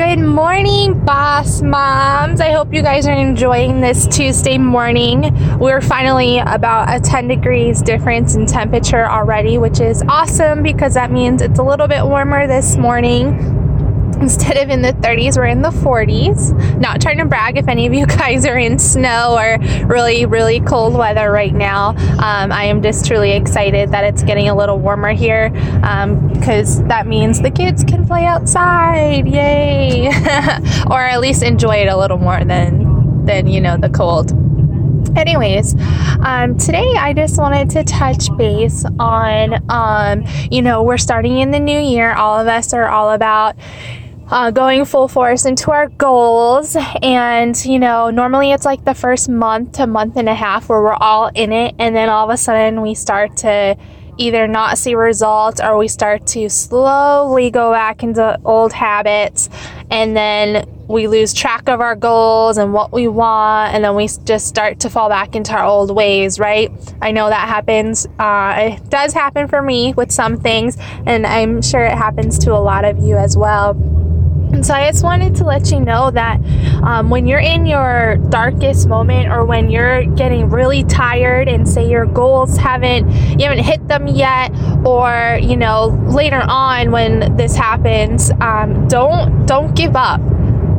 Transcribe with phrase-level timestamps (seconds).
[0.00, 2.40] Good morning, boss moms.
[2.40, 5.58] I hope you guys are enjoying this Tuesday morning.
[5.58, 11.12] We're finally about a 10 degrees difference in temperature already, which is awesome because that
[11.12, 13.59] means it's a little bit warmer this morning
[14.30, 16.78] instead of in the 30s, we're in the 40s.
[16.78, 20.60] Not trying to brag if any of you guys are in snow or really, really
[20.60, 21.90] cold weather right now.
[22.18, 26.88] Um, I am just truly excited that it's getting a little warmer here because um,
[26.88, 29.26] that means the kids can play outside.
[29.26, 30.08] Yay!
[30.90, 34.32] or at least enjoy it a little more than, than you know, the cold.
[35.16, 35.74] Anyways,
[36.20, 41.50] um, today I just wanted to touch base on, um, you know, we're starting in
[41.50, 42.12] the new year.
[42.12, 43.56] All of us are all about
[44.30, 46.76] uh, going full force into our goals.
[47.02, 50.80] And, you know, normally it's like the first month to month and a half where
[50.80, 51.74] we're all in it.
[51.78, 53.76] And then all of a sudden we start to
[54.18, 59.48] either not see results or we start to slowly go back into old habits.
[59.90, 63.74] And then we lose track of our goals and what we want.
[63.74, 66.70] And then we just start to fall back into our old ways, right?
[67.00, 68.06] I know that happens.
[68.18, 70.76] Uh, it does happen for me with some things.
[71.06, 73.99] And I'm sure it happens to a lot of you as well.
[74.52, 76.40] And so I just wanted to let you know that
[76.82, 81.88] um, when you're in your darkest moment or when you're getting really tired and say
[81.88, 84.52] your goals haven't you haven't hit them yet
[84.84, 90.20] or you know later on when this happens um, don't don't give up.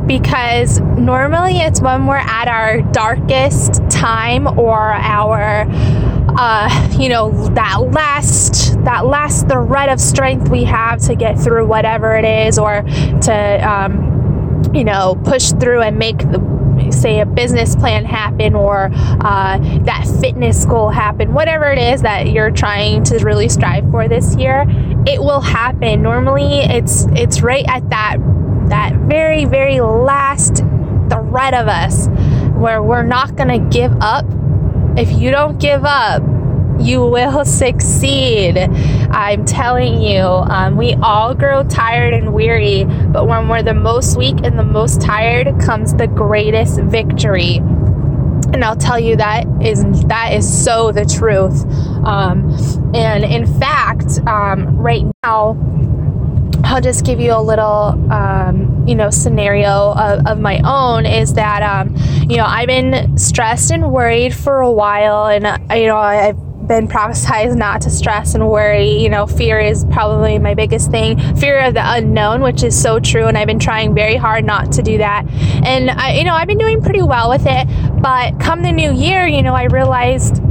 [0.06, 5.64] Because normally it's when we're at our darkest time or our
[6.28, 11.66] uh, you know that last that last thread of strength we have to get through
[11.66, 12.82] whatever it is or
[13.22, 16.52] to um, you know push through and make the
[16.90, 22.30] say a business plan happen or uh, that fitness goal happen whatever it is that
[22.30, 24.66] you're trying to really strive for this year
[25.06, 26.02] it will happen.
[26.02, 28.16] Normally it's it's right at that
[28.68, 30.58] that very very last
[31.10, 32.08] thread of us
[32.56, 34.24] where we're not going to give up
[34.96, 36.22] if you don't give up,
[36.80, 38.58] you will succeed.
[38.58, 44.16] I'm telling you, um, we all grow tired and weary, but when we're the most
[44.16, 47.56] weak and the most tired comes the greatest victory.
[48.52, 51.64] And I'll tell you that is that is so the truth.
[52.04, 52.50] Um,
[52.94, 55.54] and in fact, um, right now,
[56.72, 61.34] I'll just give you a little, um, you know, scenario of, of, my own is
[61.34, 61.94] that, um,
[62.30, 66.38] you know, I've been stressed and worried for a while, and, uh, you know, I've
[66.66, 69.02] been prophesized not to stress and worry.
[69.02, 71.18] You know, fear is probably my biggest thing.
[71.36, 74.72] Fear of the unknown, which is so true, and I've been trying very hard not
[74.72, 75.26] to do that.
[75.66, 77.68] And, I, you know, I've been doing pretty well with it,
[78.00, 80.41] but come the new year, you know, I realized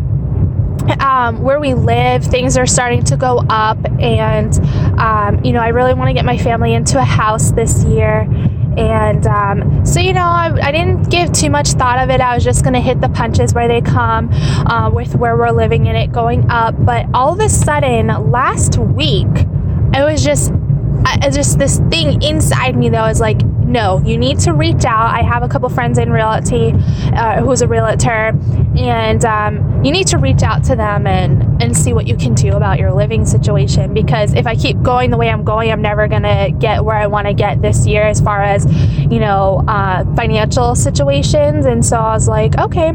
[0.99, 4.57] um, where we live, things are starting to go up, and
[4.99, 8.27] um, you know, I really want to get my family into a house this year.
[8.77, 12.21] And um, so, you know, I, I, didn't give too much thought of it.
[12.21, 15.51] I was just going to hit the punches where they come uh, with where we're
[15.51, 16.75] living in it going up.
[16.79, 19.27] But all of a sudden, last week,
[19.93, 20.53] it was just,
[21.05, 23.41] uh, just this thing inside me though is like,
[23.71, 25.13] no, you need to reach out.
[25.13, 26.73] I have a couple friends in realty
[27.13, 28.37] uh, who's a realtor,
[28.77, 32.33] and um, you need to reach out to them and, and see what you can
[32.33, 33.93] do about your living situation.
[33.93, 37.07] Because if I keep going the way I'm going, I'm never to get where I
[37.07, 38.65] want to get this year as far as,
[38.99, 41.65] you know, uh, financial situations.
[41.65, 42.91] And so I was like, okay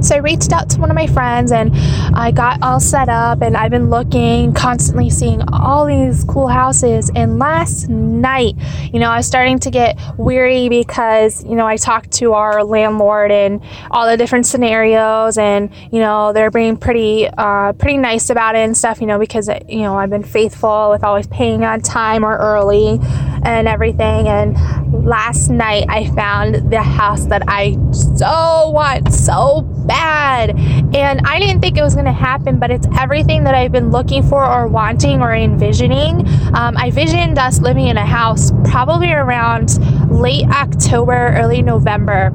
[0.00, 1.70] so I reached out to one of my friends and
[2.14, 7.10] I got all set up and I've been looking, constantly seeing all these cool houses.
[7.14, 8.54] And last night,
[8.92, 12.62] you know, I was starting to get weary because, you know, I talked to our
[12.62, 18.30] landlord and all the different scenarios and, you know, they're being pretty, uh, pretty nice
[18.30, 21.64] about it and stuff, you know, because, you know, I've been faithful with always paying
[21.64, 23.00] on time or early
[23.46, 24.26] and everything.
[24.26, 30.50] And last night I found the house that I so want so bad.
[30.94, 33.90] And I didn't think it was going to happen, but it's everything that I've been
[33.90, 36.26] looking for or wanting or envisioning.
[36.54, 39.78] Um, I visioned us living in a house probably around
[40.10, 42.32] late October, early November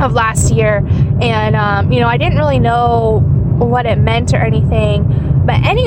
[0.00, 0.78] of last year.
[1.20, 3.20] And, um, you know, I didn't really know
[3.58, 5.29] what it meant or anything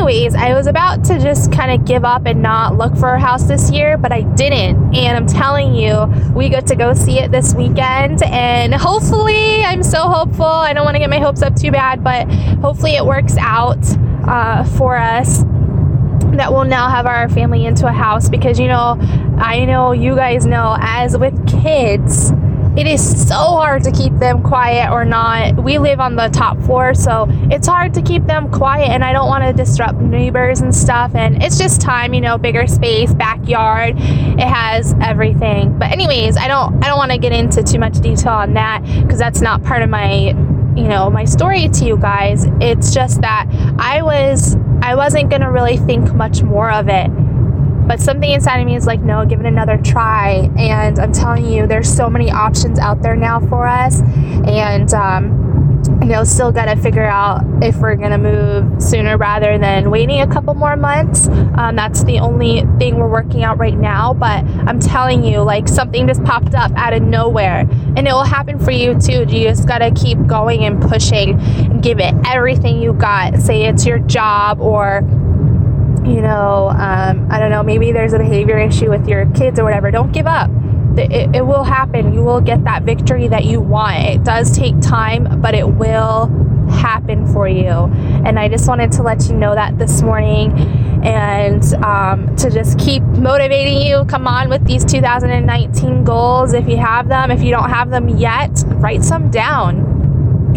[0.04, 3.20] anyways, I was about to just kind of give up and not look for a
[3.20, 4.94] house this year, but I didn't.
[4.94, 6.04] And I'm telling you,
[6.36, 8.22] we get to go see it this weekend.
[8.24, 10.46] And hopefully, I'm so hopeful.
[10.46, 12.30] I don't want to get my hopes up too bad, but
[12.60, 13.80] hopefully, it works out
[14.28, 15.44] uh, for us
[16.34, 18.98] that we'll now have our family into a house because, you know,
[19.38, 22.34] I know you guys know, as with kids,
[22.76, 25.64] it is so hard to keep them quiet or not.
[25.64, 29.14] We live on the top floor, so it's hard to keep them quiet, and I
[29.14, 31.14] don't want to disrupt neighbors and stuff.
[31.14, 33.96] And it's just time, you know, bigger space, backyard.
[33.98, 35.78] It has everything.
[35.78, 38.84] But anyways, I don't I don't want to get into too much detail on that
[38.84, 40.36] because that's not part of my
[40.76, 43.46] you know my story to you guys it's just that
[43.78, 47.12] i was i wasn't to really think much more of it
[47.88, 50.50] but something inside of me is like, no, give it another try.
[50.58, 54.02] And I'm telling you, there's so many options out there now for us.
[54.02, 55.44] And, um,
[56.02, 59.92] you know, still got to figure out if we're going to move sooner rather than
[59.92, 61.28] waiting a couple more months.
[61.28, 64.14] Um, that's the only thing we're working out right now.
[64.14, 67.68] But I'm telling you, like, something just popped up out of nowhere.
[67.96, 69.26] And it will happen for you too.
[69.28, 73.40] You just got to keep going and pushing and give it everything you got.
[73.40, 75.02] Say it's your job or
[76.06, 79.64] you know, um, I don't know, maybe there's a behavior issue with your kids or
[79.64, 80.50] whatever, don't give up.
[80.98, 82.14] It, it, will happen.
[82.14, 83.98] You will get that victory that you want.
[83.98, 86.28] It does take time, but it will
[86.70, 87.68] happen for you.
[87.68, 90.52] And I just wanted to let you know that this morning
[91.04, 94.06] and um, to just keep motivating you.
[94.06, 97.32] Come on with these 2019 goals if you have them.
[97.32, 99.93] If you don't have them yet, write some down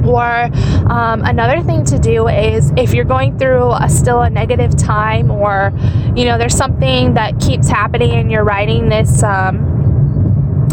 [0.05, 0.51] or
[0.91, 5.31] um, another thing to do is if you're going through a, still a negative time,
[5.31, 5.73] or
[6.15, 9.23] you know, there's something that keeps happening and you're riding this.
[9.23, 9.77] Um,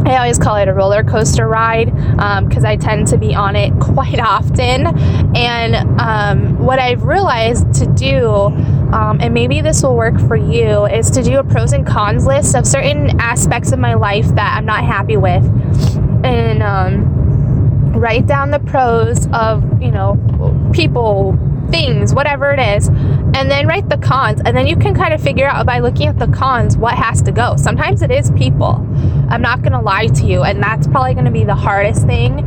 [0.05, 3.55] I always call it a roller coaster ride because um, I tend to be on
[3.55, 4.87] it quite often.
[5.35, 8.29] And um, what I've realized to do,
[8.91, 12.25] um, and maybe this will work for you, is to do a pros and cons
[12.25, 15.45] list of certain aspects of my life that I'm not happy with.
[16.25, 17.12] And um,
[17.93, 20.17] write down the pros of, you know,
[20.73, 21.37] people,
[21.73, 24.41] things, whatever it is, and then write the cons.
[24.45, 27.21] And then you can kind of figure out by looking at the cons what has
[27.23, 27.55] to go.
[27.57, 28.87] Sometimes it is people.
[29.29, 30.43] I'm not going to lie to you.
[30.43, 32.39] And that's probably going to be the hardest thing.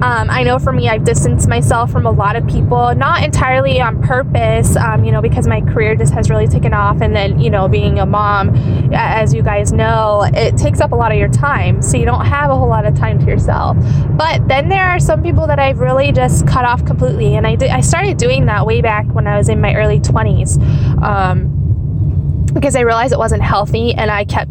[0.00, 3.80] Um, I know for me, I've distanced myself from a lot of people, not entirely
[3.80, 7.00] on purpose, um, you know, because my career just has really taken off.
[7.00, 8.54] And then, you know, being a mom,
[8.92, 11.82] as you guys know, it takes up a lot of your time.
[11.82, 13.76] So you don't have a whole lot of time to yourself.
[14.10, 17.34] But then there are some people that I've really just cut off completely.
[17.36, 20.00] And I, did, I started doing that way back when I was in my early
[20.00, 20.58] 20s
[21.02, 24.50] um, because I realized it wasn't healthy and I kept.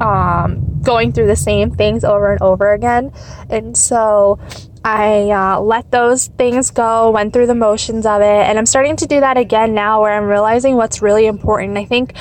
[0.00, 3.12] Um, going through the same things over and over again.
[3.50, 4.38] And so
[4.84, 8.96] I uh, let those things go, went through the motions of it, and I'm starting
[8.96, 11.76] to do that again now where I'm realizing what's really important.
[11.76, 12.14] I think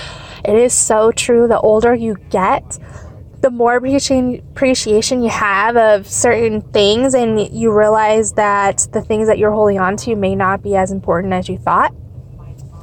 [0.44, 1.48] it is so true.
[1.48, 2.78] The older you get,
[3.42, 9.38] the more appreciation you have of certain things, and you realize that the things that
[9.38, 11.94] you're holding on to may not be as important as you thought.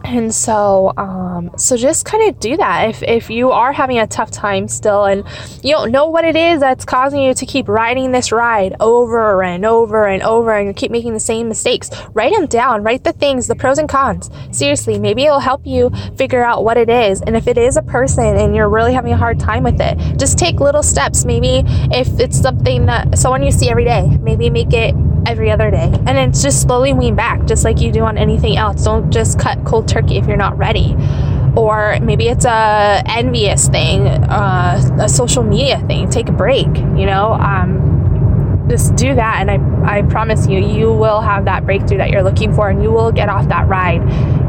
[0.05, 2.91] And so um, um, so just kind of do that.
[2.91, 5.25] If, if you are having a tough time still and
[5.63, 9.43] you don't know what it is that's causing you to keep riding this ride over
[9.43, 12.83] and over and over and you keep making the same mistakes write them down.
[12.83, 14.31] Write the things the pros and cons.
[14.53, 17.21] Seriously maybe it'll help you figure out what it is.
[17.23, 19.99] And if it is a person and you're really having a hard time with it
[20.19, 21.25] just take little steps.
[21.25, 24.95] Maybe if it's something that someone you see every day maybe make it
[25.27, 25.91] every other day.
[26.07, 28.85] And then just slowly wean back just like you do on anything else.
[28.85, 30.95] Don't just cut cold turkey if you're not ready
[31.57, 37.07] or maybe it's a envious thing uh, a social media thing take a break you
[37.07, 41.99] know um, just do that and I, I promise you you will have that breakthrough
[41.99, 44.03] that you're looking for and you will get off that ride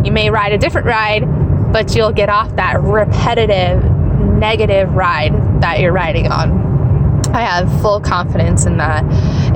[0.05, 1.23] you may ride a different ride
[1.71, 6.65] but you'll get off that repetitive negative ride that you're riding on
[7.35, 9.03] I have full confidence in that.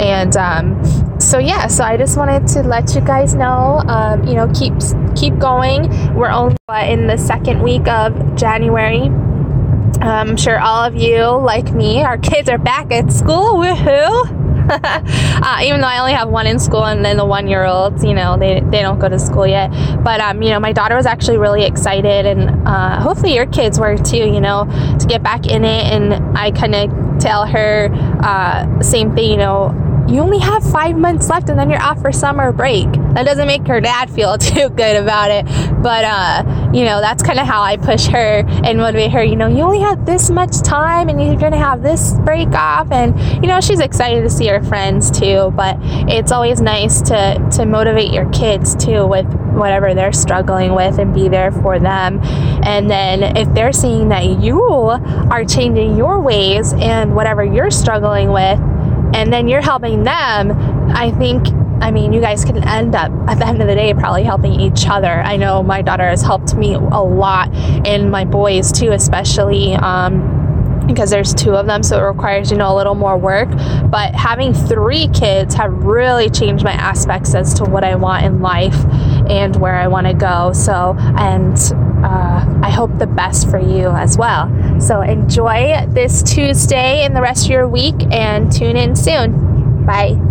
[0.01, 0.78] And um,
[1.19, 4.73] so yeah, so I just wanted to let you guys know, um, you know, keep
[5.15, 5.89] keep going.
[6.15, 6.55] We're only
[6.87, 9.11] in the second week of January.
[10.01, 13.55] I'm sure all of you, like me, our kids are back at school.
[13.55, 14.39] Woohoo!
[14.69, 18.03] uh, even though I only have one in school and then the one year olds,
[18.03, 19.69] you know, they, they don't go to school yet.
[20.03, 23.79] But, um, you know, my daughter was actually really excited and uh, hopefully your kids
[23.79, 24.65] were too, you know,
[24.99, 25.85] to get back in it.
[25.85, 27.89] And I kind of tell her
[28.23, 32.01] uh, same thing, you know, you only have five months left and then you're off
[32.01, 32.91] for summer break.
[33.13, 35.45] That doesn't make her dad feel too good about it.
[35.83, 39.23] But, uh, you know, that's kind of how I push her and motivate her.
[39.23, 42.49] You know, you only have this much time and you're going to have this break
[42.49, 42.91] off.
[42.91, 45.51] And, you know, she's excited to see her friends too.
[45.55, 45.77] But
[46.09, 51.13] it's always nice to, to motivate your kids too with whatever they're struggling with and
[51.13, 52.19] be there for them.
[52.63, 58.31] And then if they're seeing that you are changing your ways and whatever you're struggling
[58.31, 58.59] with,
[59.13, 60.51] and then you're helping them,
[60.91, 61.47] I think
[61.81, 64.59] I mean, you guys can end up at the end of the day probably helping
[64.59, 65.07] each other.
[65.07, 69.75] I know my daughter has helped me a lot, and my boys too, especially.
[69.75, 70.35] Um,
[70.87, 73.47] because there's two of them, so it requires, you know, a little more work.
[73.91, 78.41] But having three kids have really changed my aspects as to what I want in
[78.41, 78.73] life
[79.29, 80.53] and where I want to go.
[80.53, 81.55] So, and
[82.03, 84.49] uh, I hope the best for you as well.
[84.79, 89.85] So, enjoy this Tuesday and the rest of your week and tune in soon.
[89.85, 90.28] Bye.